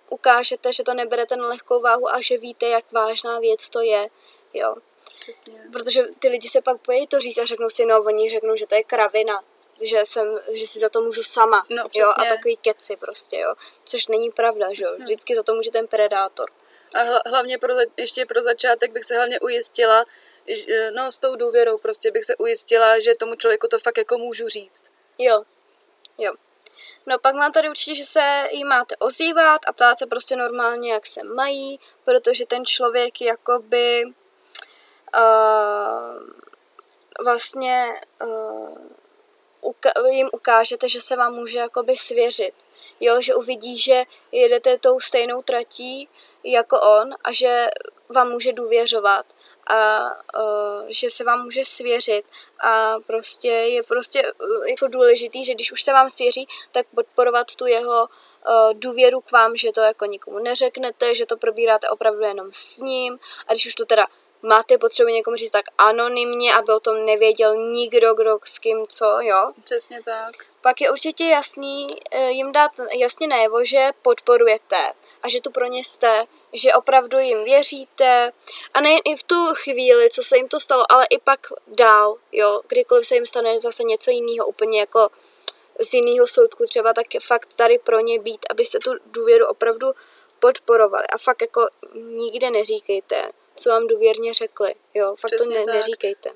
[0.10, 4.08] ukážete, že to neberete na lehkou váhu a že víte, jak vážná věc to je.
[4.54, 4.76] Jo.
[5.20, 5.64] Přesně.
[5.72, 8.68] Protože ty lidi se pak bojí to říct a řeknou si, no, oni řeknou, že
[8.68, 9.42] to je kravina,
[9.82, 13.54] že, jsem, že si za to můžu sama, No, jo, a takový keci prostě, jo,
[13.86, 15.04] což není pravda, že jo, Hm.
[15.04, 16.50] vždycky za to může ten predátor.
[16.94, 20.06] A hla, hlavně pro, ještě pro začátek bych se hlavně ujistila,
[20.48, 24.18] že, no s tou důvěrou prostě bych se ujistila, že tomu člověku to fakt jako
[24.18, 24.84] můžu říct.
[25.18, 25.44] Jo,
[26.18, 26.34] jo.
[27.06, 30.94] No pak mám tady určitě, že se jí máte ozývat a ptát se prostě normálně,
[30.94, 34.04] jak se mají, protože ten člověk jakoby
[35.16, 36.30] uh,
[37.24, 37.88] vlastně
[38.24, 38.78] uh,
[40.10, 42.54] jim ukážete, že se vám může jakoby svěřit.
[43.00, 46.10] Jo, že uvidí, že jedete tou stejnou tratí
[46.44, 47.68] jako on a že
[48.10, 49.26] vám může důvěřovat
[49.68, 52.26] a uh, že se vám může svěřit
[52.64, 57.56] a prostě je prostě uh, jako důležitý, že když už se vám svěří, tak podporovat
[57.56, 62.22] tu jeho uh, důvěru k vám, že to jako nikomu neřeknete, že to probíráte opravdu
[62.22, 64.08] jenom s ním a když už to teda
[64.42, 69.18] máte potřebu někomu říct tak anonymně, aby o tom nevěděl nikdo, kdo s kým co,
[69.22, 69.52] jo.
[69.64, 70.46] Přesně tak.
[70.62, 75.66] Pak je určitě jasný eh, jim dát jasně najevo, že podporujete a že tu pro
[75.66, 78.32] ně jste, že opravdu jim věříte
[78.74, 82.16] a nejen i v tu chvíli, co se jim to stalo, ale i pak dál,
[82.32, 85.10] jo, kdykoliv se jim stane zase něco jiného, úplně jako
[85.80, 89.88] z jiného soudku třeba, tak je fakt tady pro ně být, abyste tu důvěru opravdu
[90.40, 95.66] podporovali a fakt jako nikde neříkejte, co vám důvěrně řekli, jo, fakt Přesně to ne,
[95.66, 95.76] tak.
[95.76, 96.30] neříkejte.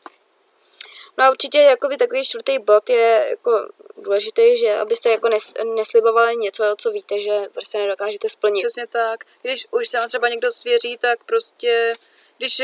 [1.17, 6.36] No a určitě jakoby takový čtvrtý bod je jako důležitý, že abyste jako nes, neslibovali
[6.36, 8.62] něco, co víte, že prostě nedokážete splnit.
[8.65, 9.23] Přesně tak.
[9.41, 11.93] Když už se vám třeba někdo svěří, tak prostě,
[12.38, 12.62] když,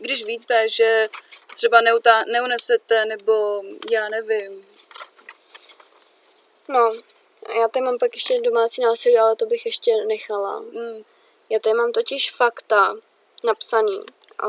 [0.00, 1.08] když víte, že
[1.54, 4.66] třeba neutá, neunesete, nebo já nevím.
[6.68, 6.92] No,
[7.58, 10.60] já tady mám pak ještě domácí násilí, ale to bych ještě nechala.
[10.60, 11.04] Mm,
[11.50, 12.94] Já tady mám totiž fakta
[13.44, 14.04] napsaný.
[14.38, 14.48] A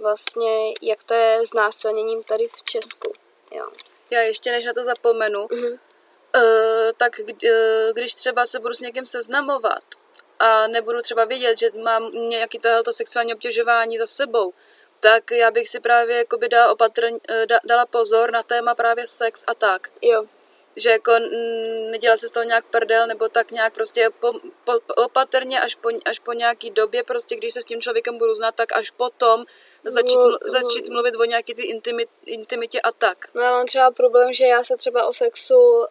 [0.00, 3.12] vlastně, jak to je s násilněním tady v Česku.
[3.52, 3.68] Jo.
[4.10, 5.78] já ještě než na to zapomenu, Mhm.
[6.36, 9.82] Eh, tak kdy- eh, když třeba se budu s někým seznamovat
[10.38, 14.52] a nebudu třeba vědět, že mám nějaký tohleto sexuální obtěžování za sebou,
[15.00, 19.06] tak já bych si právě jakoby dala, opatr, eh, da, dala pozor na téma právě
[19.06, 19.88] sex a tak.
[20.02, 20.24] Jo,
[20.76, 21.12] Že jako
[21.90, 24.32] nedělat se z toho nějak prdel, nebo tak nějak prostě po,
[24.64, 28.34] po, opatrně až po, až po nějaký době, prostě když se s tím člověkem budu
[28.34, 29.44] znát, tak až potom
[29.90, 33.18] začít, No, mlu- začít mluvit o nějaký ty intimit, intimitě a tak.
[33.34, 35.84] No já mám třeba problém, že já se třeba o sexu uh,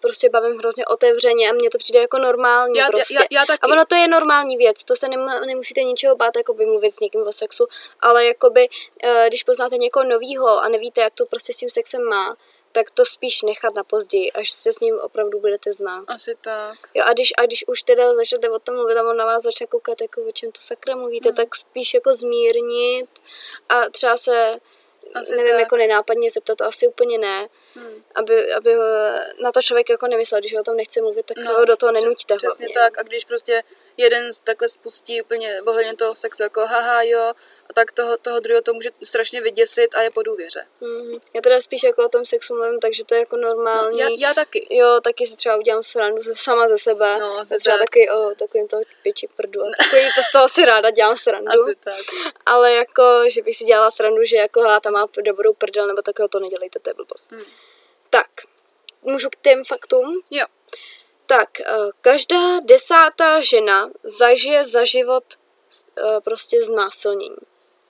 [0.00, 3.14] prostě bavím hrozně otevřeně a mně to přijde jako normální Já, prostě.
[3.14, 3.60] já, já taky.
[3.62, 6.90] A ono to je normální věc, to se nema, nemusíte ničeho bát, jako by mluvit
[6.94, 7.66] s někým o sexu,
[8.00, 8.68] ale jakoby,
[9.04, 12.36] uh, když poznáte někoho novýho a nevíte, jak to prostě s tím sexem má,
[12.72, 16.04] tak to spíš nechat na později, až se s ním opravdu budete znát.
[16.08, 16.76] Asi tak.
[16.94, 19.42] Jo, a když, a když už teda začnete o tom mluvit a on na vás
[19.42, 21.36] začne koukat, jako o čem to sakra mluvíte, Hmm.
[21.36, 23.08] tak spíš jako zmírnit
[23.68, 24.56] a třeba se,
[25.14, 25.60] Asi nevím, tak.
[25.60, 28.04] jako nenápadně zeptat, to asi úplně ne, Hmm.
[28.14, 31.54] aby, aby eh, na to člověk jako nemyslel, když o tom nechce mluvit, tak No,
[31.54, 32.74] ho do toho přes- nenuďte Přesně hlavně.
[32.74, 32.98] tak.
[32.98, 33.62] A když prostě
[33.96, 37.32] jeden z- takhle spustí úplně ohledně toho sexu, jako haha, jo,
[37.74, 40.66] tak toho, toho druhého to může strašně vyděsit a je po důvěře.
[40.80, 41.18] Mhm.
[41.34, 43.98] Já teda spíš jako o tom sexu mluvím, takže to je jako normální.
[43.98, 44.66] Já, já taky.
[44.70, 47.18] Jo, taky si třeba udělám srandu se- sama ze sebe.
[47.20, 47.86] No, To třeba tak.
[47.86, 49.62] taky o takovým toho piči prdu.
[49.62, 51.50] A takový to z toho si ráda dělám srandu.
[51.62, 51.94] Asi tak.
[52.46, 56.02] Ale jako, že bych si dělala srandu, že jako hele, ta má dobrou prdel, nebo
[56.02, 57.32] takhle to nedělejte, to je blbost.
[57.32, 57.44] Hmm.
[58.10, 58.30] Tak,
[59.02, 60.22] můžu k těm faktům?
[60.30, 60.46] Jo.
[61.26, 61.66] Tak, eh,
[62.00, 65.24] každá desátá žena zažije za život
[65.98, 67.36] eh, prostě znásilnění.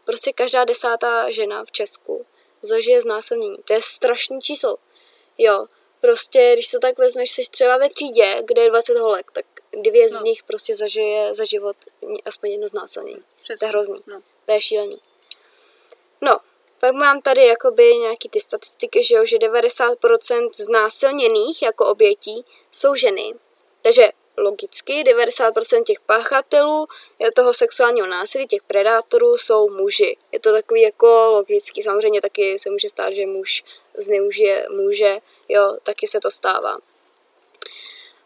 [0.09, 2.27] Prostě každá desátá žena v Česku
[2.63, 3.57] zažije znásilnění.
[3.65, 4.77] To je strašný číslo.
[5.39, 5.67] Jo,
[6.01, 9.45] prostě, když to tak vezmeš, jsi třeba ve třídě, kde je 20 holek, tak
[9.83, 10.21] dvě z No.
[10.25, 11.77] nich prostě zažije za život
[12.25, 13.23] aspoň jedno znásilnění.
[13.43, 13.57] Přesně.
[13.59, 14.03] To je hrozný.
[14.07, 14.21] No.
[14.47, 15.01] To je šílený.
[16.21, 16.39] No,
[16.81, 22.95] pak mám tady jakoby nějaký ty statistiky, že, jo, že 90% znásilněných jako obětí jsou
[22.95, 23.35] ženy.
[23.83, 24.09] Takže
[24.39, 26.87] logicky 90% těch pachatelů
[27.19, 30.17] je toho sexuálního násilí, těch predátorů jsou muži.
[30.33, 31.83] Je to takový jako logický.
[31.83, 33.65] Samozřejmě taky se může stát, že muž
[33.99, 36.79] zneužije muže, jo, taky se to stává.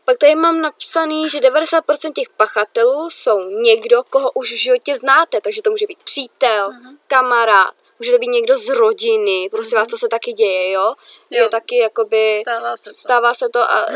[0.05, 5.41] Pak tady mám napsaný, že 90% těch pachatelů jsou někdo, koho už v životě znáte,
[5.41, 6.97] takže to může být přítel, uh-huh.
[7.07, 9.79] kamarád, může to být někdo z rodiny, prostě mm-hmm.
[9.79, 10.95] vás to se taky děje, jo?
[11.31, 11.43] jo.
[11.43, 12.39] Je taky jakoby...
[12.41, 12.97] Stává se to.
[12.97, 13.87] Stává se to a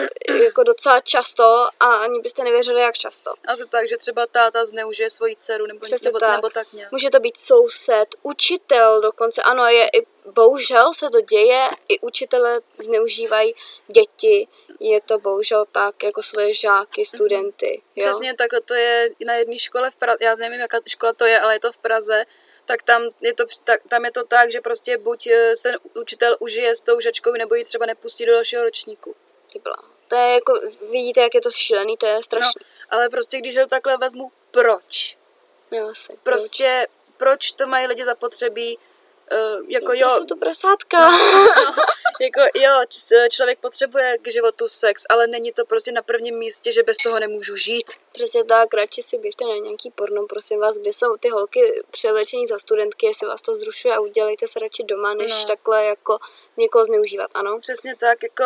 [0.45, 1.45] jako docela často
[1.81, 3.35] a ani byste nevěřili, jak často.
[3.47, 6.37] A to tak, že třeba táta zneužije svoji dceru nebo, nebo, tak.
[6.37, 6.93] nebo tak nějak.
[6.93, 12.61] Může to být soused, učitel dokonce, ano, je i bohužel se to děje, i učitele
[12.79, 13.55] zneužívají
[13.89, 14.49] děti,
[14.81, 17.05] je to bohužel tak, jako svoje žáky, mhm.
[17.05, 17.83] studenty.
[17.97, 18.07] Jo?
[18.07, 21.41] Přesně takhle, to je na jedné škole v Praze, já nevím, jaká škola to je,
[21.41, 22.25] ale je to v Praze,
[22.67, 26.37] tak tam je, to, tak, tam je to tak, že prostě buď eh, se učitel
[26.41, 29.15] užije s tou žačkou, nebo ji třeba nepustí do dalšího ročníku.
[29.53, 29.77] Typla.
[30.09, 32.61] To je jako, vidíte, jak je to šílený, to je strašné.
[32.61, 35.17] No, ale prostě, když to takhle vezmu, proč?
[35.71, 37.17] Já asi, prostě, proč?
[37.17, 38.79] proč to mají lidi zapotřebí,
[39.33, 40.11] Uh, jako jo.
[40.11, 41.11] Jsou to prasátka.
[41.11, 41.19] No,
[41.57, 41.75] no,
[42.21, 42.71] jako jo,
[43.31, 47.21] člověk potřebuje k životu sex, ale není to prostě na prvním místě, že bez toho
[47.21, 47.91] nemůžu žít.
[48.13, 52.47] Přesně tak, radši si běžte na nějaký porno, prosím vás, kde jsou ty holky převlečení
[52.47, 55.45] za studentky, jestli vás to zrušuje a udělejte se radši doma, než no.
[55.45, 56.19] takhle jako
[56.57, 57.59] někoho zneužívat, ano?
[57.61, 58.45] Přesně tak, jako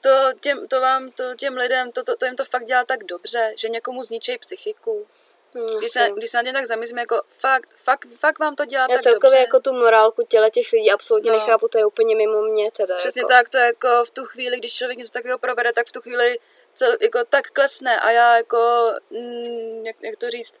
[0.00, 3.04] to, těm, to vám, to těm lidem, to, to, to jim to fakt dělá tak
[3.04, 5.06] dobře, že někomu zničí psychiku.
[5.54, 8.64] Hmm, když, se, když se na ně tak zamyslím, jako fakt, fakt, fakt vám to
[8.64, 9.36] dělá Já tak celkově dobře.
[9.36, 11.38] jako tu morálku těle těch lidí absolutně no.
[11.38, 12.96] nechápu, to je úplně mimo mě teda.
[12.96, 13.28] Přesně jako.
[13.28, 16.00] tak, to je jako v tu chvíli, když člověk něco takového provede, tak v tu
[16.00, 16.38] chvíli
[16.74, 20.54] cel, jako tak klesne a já jako, mm, jak, jak to říct,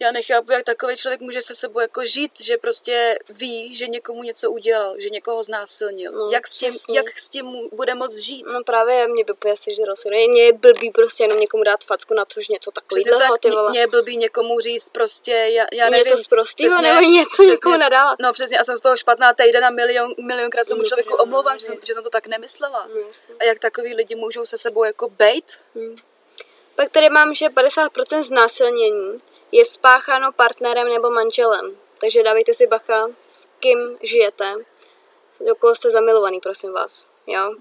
[0.00, 4.22] já nechápu, jak takový člověk může se sebou jako žít, že prostě ví, že někomu
[4.22, 6.12] něco udělal, že někoho znásilnil.
[6.12, 8.46] No, jak, s tím, jak s tím bude moc žít?
[8.52, 10.28] No právě mě by pojasně, že rozhodně.
[10.28, 13.18] Mě je blbý prostě jenom někomu dát facku na to, že něco takového.
[13.18, 16.06] Tak, mě je blbý někomu říct prostě, já, já nevím.
[16.06, 18.18] Něco zprostýho nebo něco přesně, někomu nadávat.
[18.20, 21.64] No přesně, a jsem z toho špatná týden a milion, milionkrát tomu člověku omlouvám, že
[21.64, 22.88] jsem, že jsem to tak nemyslela.
[22.94, 23.00] No,
[23.40, 25.58] a jak takový lidi můžou se sebou jako bejt?
[25.74, 25.96] Hmm.
[26.76, 29.22] Pak tady mám, že 50% znásilnění
[29.56, 31.76] je spácháno partnerem nebo manželem.
[32.00, 34.54] Takže dávejte si bacha, s kým žijete,
[35.46, 37.08] do koho jste zamilovaný, prosím vás.
[37.26, 37.54] Jo?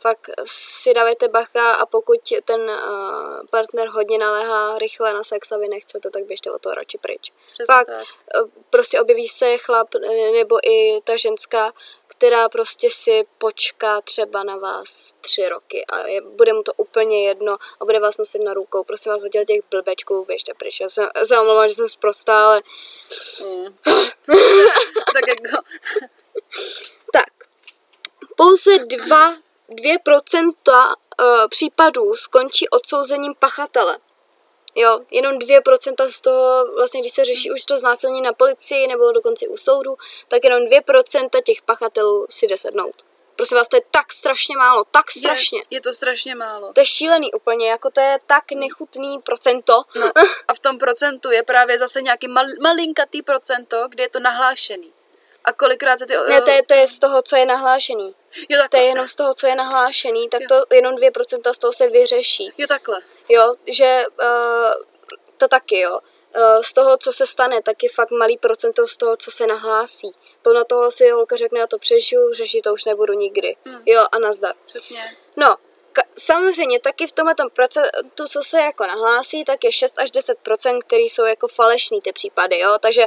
[0.00, 5.58] Fakt si dávejte bacha a pokud ten uh, partner hodně naléhá rychle na sex a
[5.58, 7.32] vy nechcete, tak běžte o to radši pryč.
[7.52, 8.06] Přesně Fakt, tak.
[8.42, 9.88] Uh, prostě objeví se chlap
[10.32, 11.72] nebo i ta ženská,
[12.22, 17.28] která prostě si počká třeba na vás tři roky a je, bude mu to úplně
[17.28, 18.84] jedno a bude vás nosit na rukou.
[18.84, 20.80] Prosím vás, hodil těch blbečků, běžte pryč.
[20.80, 22.62] Já se, se omlouvám, že jsem zprostá, ale...
[23.46, 23.76] Mm.
[25.14, 25.62] tak jako...
[27.12, 27.48] tak.
[28.36, 29.36] Pouze dva,
[29.68, 33.98] dvě procenta uh, případů skončí odsouzením pachatele.
[34.74, 39.12] Jo, jenom 2% z toho, vlastně když se řeší už to znásilnění na policii nebo
[39.12, 39.96] dokonce u soudu,
[40.28, 42.94] tak jenom 2% těch pachatelů si jde sednout.
[43.36, 45.58] Prosím vás, to je tak strašně málo, tak strašně.
[45.58, 46.72] Je, je to strašně málo.
[46.72, 49.82] To je šílený úplně, jako to je tak nechutný procento.
[49.96, 50.12] No,
[50.48, 54.92] a v tom procentu je právě zase nějaký mal, malinkatý procento, kde je to nahlášený.
[55.44, 56.14] A kolikrát se ty...
[56.28, 58.14] Ne, to je, to je z toho, co je nahlášený.
[58.48, 58.68] Jo, takhle.
[58.68, 60.46] To je jenom z toho, co je nahlášený, tak jo.
[60.48, 62.52] to jenom 2% z toho se vyřeší.
[62.58, 63.00] Jo, takhle.
[63.32, 64.82] Jo, že uh,
[65.36, 65.98] to taky, jo.
[66.36, 69.46] Uh, z toho, co se stane, tak je fakt malý procento z toho, co se
[69.46, 70.14] nahlásí.
[70.42, 73.56] Plno toho si holka řekne, já to přežiju, řešit to už nebudu nikdy.
[73.64, 73.82] Hmm.
[73.86, 74.54] Jo, a nazdar.
[74.66, 75.16] Přesně.
[75.36, 75.56] No,
[75.92, 80.38] ka- samozřejmě taky v tomhle procentu, co se jako nahlásí, tak je 6 až 10
[80.86, 82.78] který jsou jako falešný ty případy, jo.
[82.80, 83.06] Takže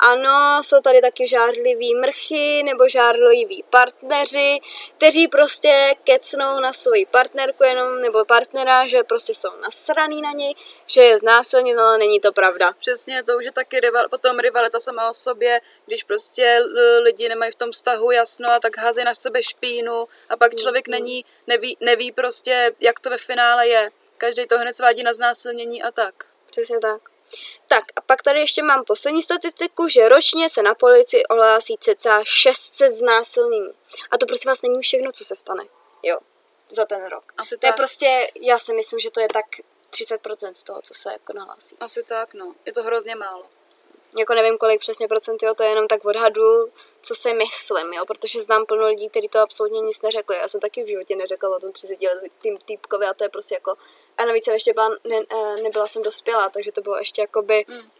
[0.00, 4.60] ano, jsou tady taky žárliví mrchy nebo žárliví partneři,
[4.96, 10.54] kteří prostě kecnou na svoji partnerku jenom nebo partnera, že prostě jsou nasraný na něj,
[10.86, 12.72] že je znásilněn, ale není to pravda.
[12.78, 16.58] Přesně, to už je taky rival, potom rivalita sama o sobě, když prostě
[17.02, 20.88] lidi nemají v tom vztahu jasno a tak házejí na sebe špínu a pak člověk
[20.88, 20.90] mm-hmm.
[20.90, 23.90] není, neví, neví prostě, jak to ve finále je.
[24.18, 26.14] Každý to hned svádí na znásilnění a tak.
[26.50, 27.09] Přesně tak.
[27.68, 32.20] Tak a pak tady ještě mám poslední statistiku, že ročně se na policii ohlásí cca
[32.24, 33.72] 600 znásilnění.
[34.10, 35.64] A to prosím vás není všechno, co se stane.
[36.02, 36.18] Jo,
[36.68, 37.32] za ten rok.
[37.36, 37.68] Asi to tak.
[37.68, 39.46] je prostě, já si myslím, že to je tak
[39.90, 41.76] 30% z toho, co se jako nahlásí.
[41.80, 42.54] Asi tak, no.
[42.66, 43.46] Je to hrozně málo
[44.18, 46.70] jako nevím kolik přesně procent, jo, to je jenom tak odhadu,
[47.02, 50.36] co si myslím, jo, protože znám plno lidí, kteří to absolutně nic neřekli.
[50.36, 53.54] Já jsem taky v životě neřekla o tom 30 letým týpkovi a to je prostě
[53.54, 53.74] jako,
[54.18, 57.64] a navíc jsem ještě byla, ne, eh, nebyla jsem dospělá, takže to bylo ještě jakoby,
[57.68, 57.90] mm.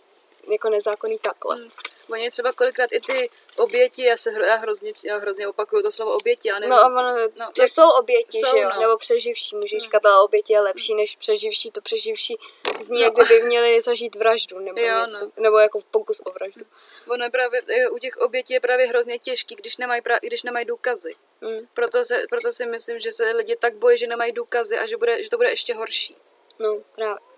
[0.50, 1.56] Jako nezákonný takhle.
[1.56, 1.70] Mm.
[2.12, 5.92] Oni třeba kolikrát i ty oběti, já se hro, já hrozně, já hrozně opakuju to
[5.92, 6.70] slovo oběti, já nevím.
[6.70, 8.70] No, ono, No, to jak- jsou oběti, jsou, že jo?
[8.74, 8.80] no.
[8.80, 12.38] Nebo přeživší, můžeš říkat, ale oběti je lepší než přeživší, to přeživší
[12.80, 15.32] zní, jak kdyby měli zažít vraždu, nebo Jo, něco, no.
[15.36, 16.64] nebo jako pokus o vraždu.
[17.08, 20.42] Ono je právě, e, u těch obětí je právě hrozně těžký, když nemají, pra, když
[20.42, 21.14] nemají důkazy.
[21.40, 21.66] Mm.
[21.74, 24.96] Proto, se, proto si myslím, že se lidi tak bojí, že nemají důkazy a že,
[24.96, 26.16] bude, že to bude ještě horší.
[26.58, 27.29] No, právě.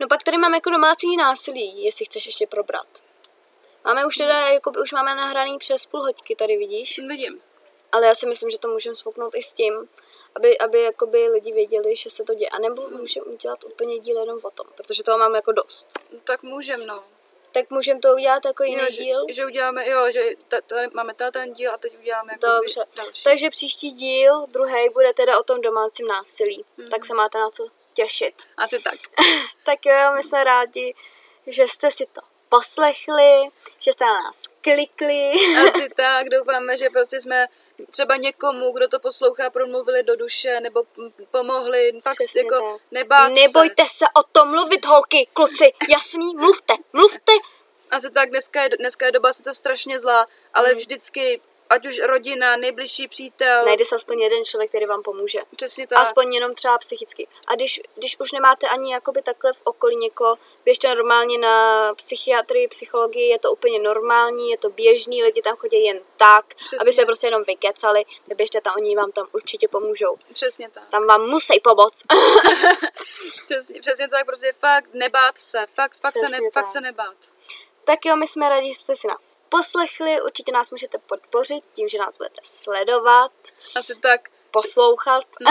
[0.00, 2.86] No pak tady máme jako domácí násilí, jestli chceš ještě probrat.
[3.84, 6.98] Máme už teda, jako už máme nahraný přes půl hoďky, tady vidíš.
[6.98, 7.40] Vidím.
[7.92, 9.88] Ale já si myslím, že to můžeme svouknout i s tím,
[10.34, 12.48] aby, aby jakoby lidi věděli, že se to děje.
[12.48, 15.88] A nebo můžeme udělat úplně díl jenom o tom, protože toho máme jako dost.
[16.24, 17.04] Tak můžem, no.
[17.52, 19.24] Tak můžeme to udělat jako jiný jo, díl.
[19.28, 22.46] Že, že uděláme, jo, že ta, tady máme tady ten díl a teď uděláme jako
[22.46, 22.84] Dobře.
[22.96, 23.22] další.
[23.22, 26.64] Takže příští díl, druhý, bude teda o tom domácím násilí.
[26.90, 28.34] Tak se máte na co těšit.
[28.56, 28.94] Asi tak.
[29.64, 30.94] Tak jo, my jsme rádi,
[31.46, 35.32] že jste si to poslechli, že jste na nás klikli.
[35.68, 37.46] Asi tak, doufáme, že prostě jsme
[37.90, 40.84] třeba někomu, kdo to poslouchá, promluvili do duše, nebo
[41.30, 42.82] pomohli, fakt Přesně jako tak.
[42.90, 47.32] nebát Nebojte se o tom mluvit, holky, kluci, jasný, mluvte, mluvte.
[47.32, 47.56] se.
[47.90, 50.76] Asi tak, dneska je, dneska je doba sice strašně zlá, ale Hmm.
[50.76, 55.38] vždycky, ať už rodina, nejbližší přítel, Najde se aspoň jeden člověk, který vám pomůže.
[55.56, 55.98] přesně tak.
[55.98, 57.28] Aspoň jenom třeba psychicky.
[57.46, 62.68] A když, když už nemáte ani jakoby takhle v okolí někoho, běžte normálně na psychiatrii,
[62.68, 66.78] psychologii, je to úplně normální, je to běžný, lidi tam chodí jen tak, Přesně.
[66.80, 68.04] aby se prostě jenom vykecali,
[68.36, 70.16] běžte tam, oni vám tam určitě pomůžou.
[70.32, 70.88] Přesně tak.
[70.90, 72.02] Tam vám musí pomoct.
[73.44, 77.16] Přesně, přesně tak, prostě fakt nebát se, fakt, fakt, se, ne, fakt se nebát.
[77.86, 81.88] Tak jo, my jsme rádi, že jste si nás poslechli, určitě nás můžete podpořit tím,
[81.88, 83.32] že nás budete sledovat,
[83.76, 84.20] Asi tak.
[84.50, 85.24] poslouchat.
[85.40, 85.50] No,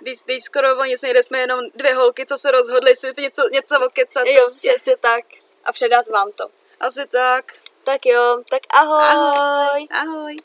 [0.00, 3.48] když, když skoro o nic nejde, jsme jenom dvě holky, co se rozhodly si něco,
[3.52, 4.26] něco okecat.
[4.26, 4.72] jo, prostě.
[4.74, 5.24] přesně tak.
[5.64, 6.44] A předat vám to.
[6.80, 7.52] Asi tak.
[7.84, 8.98] Tak jo, tak ahoj.
[9.00, 9.88] Ahoj.
[9.90, 10.36] Ahoj.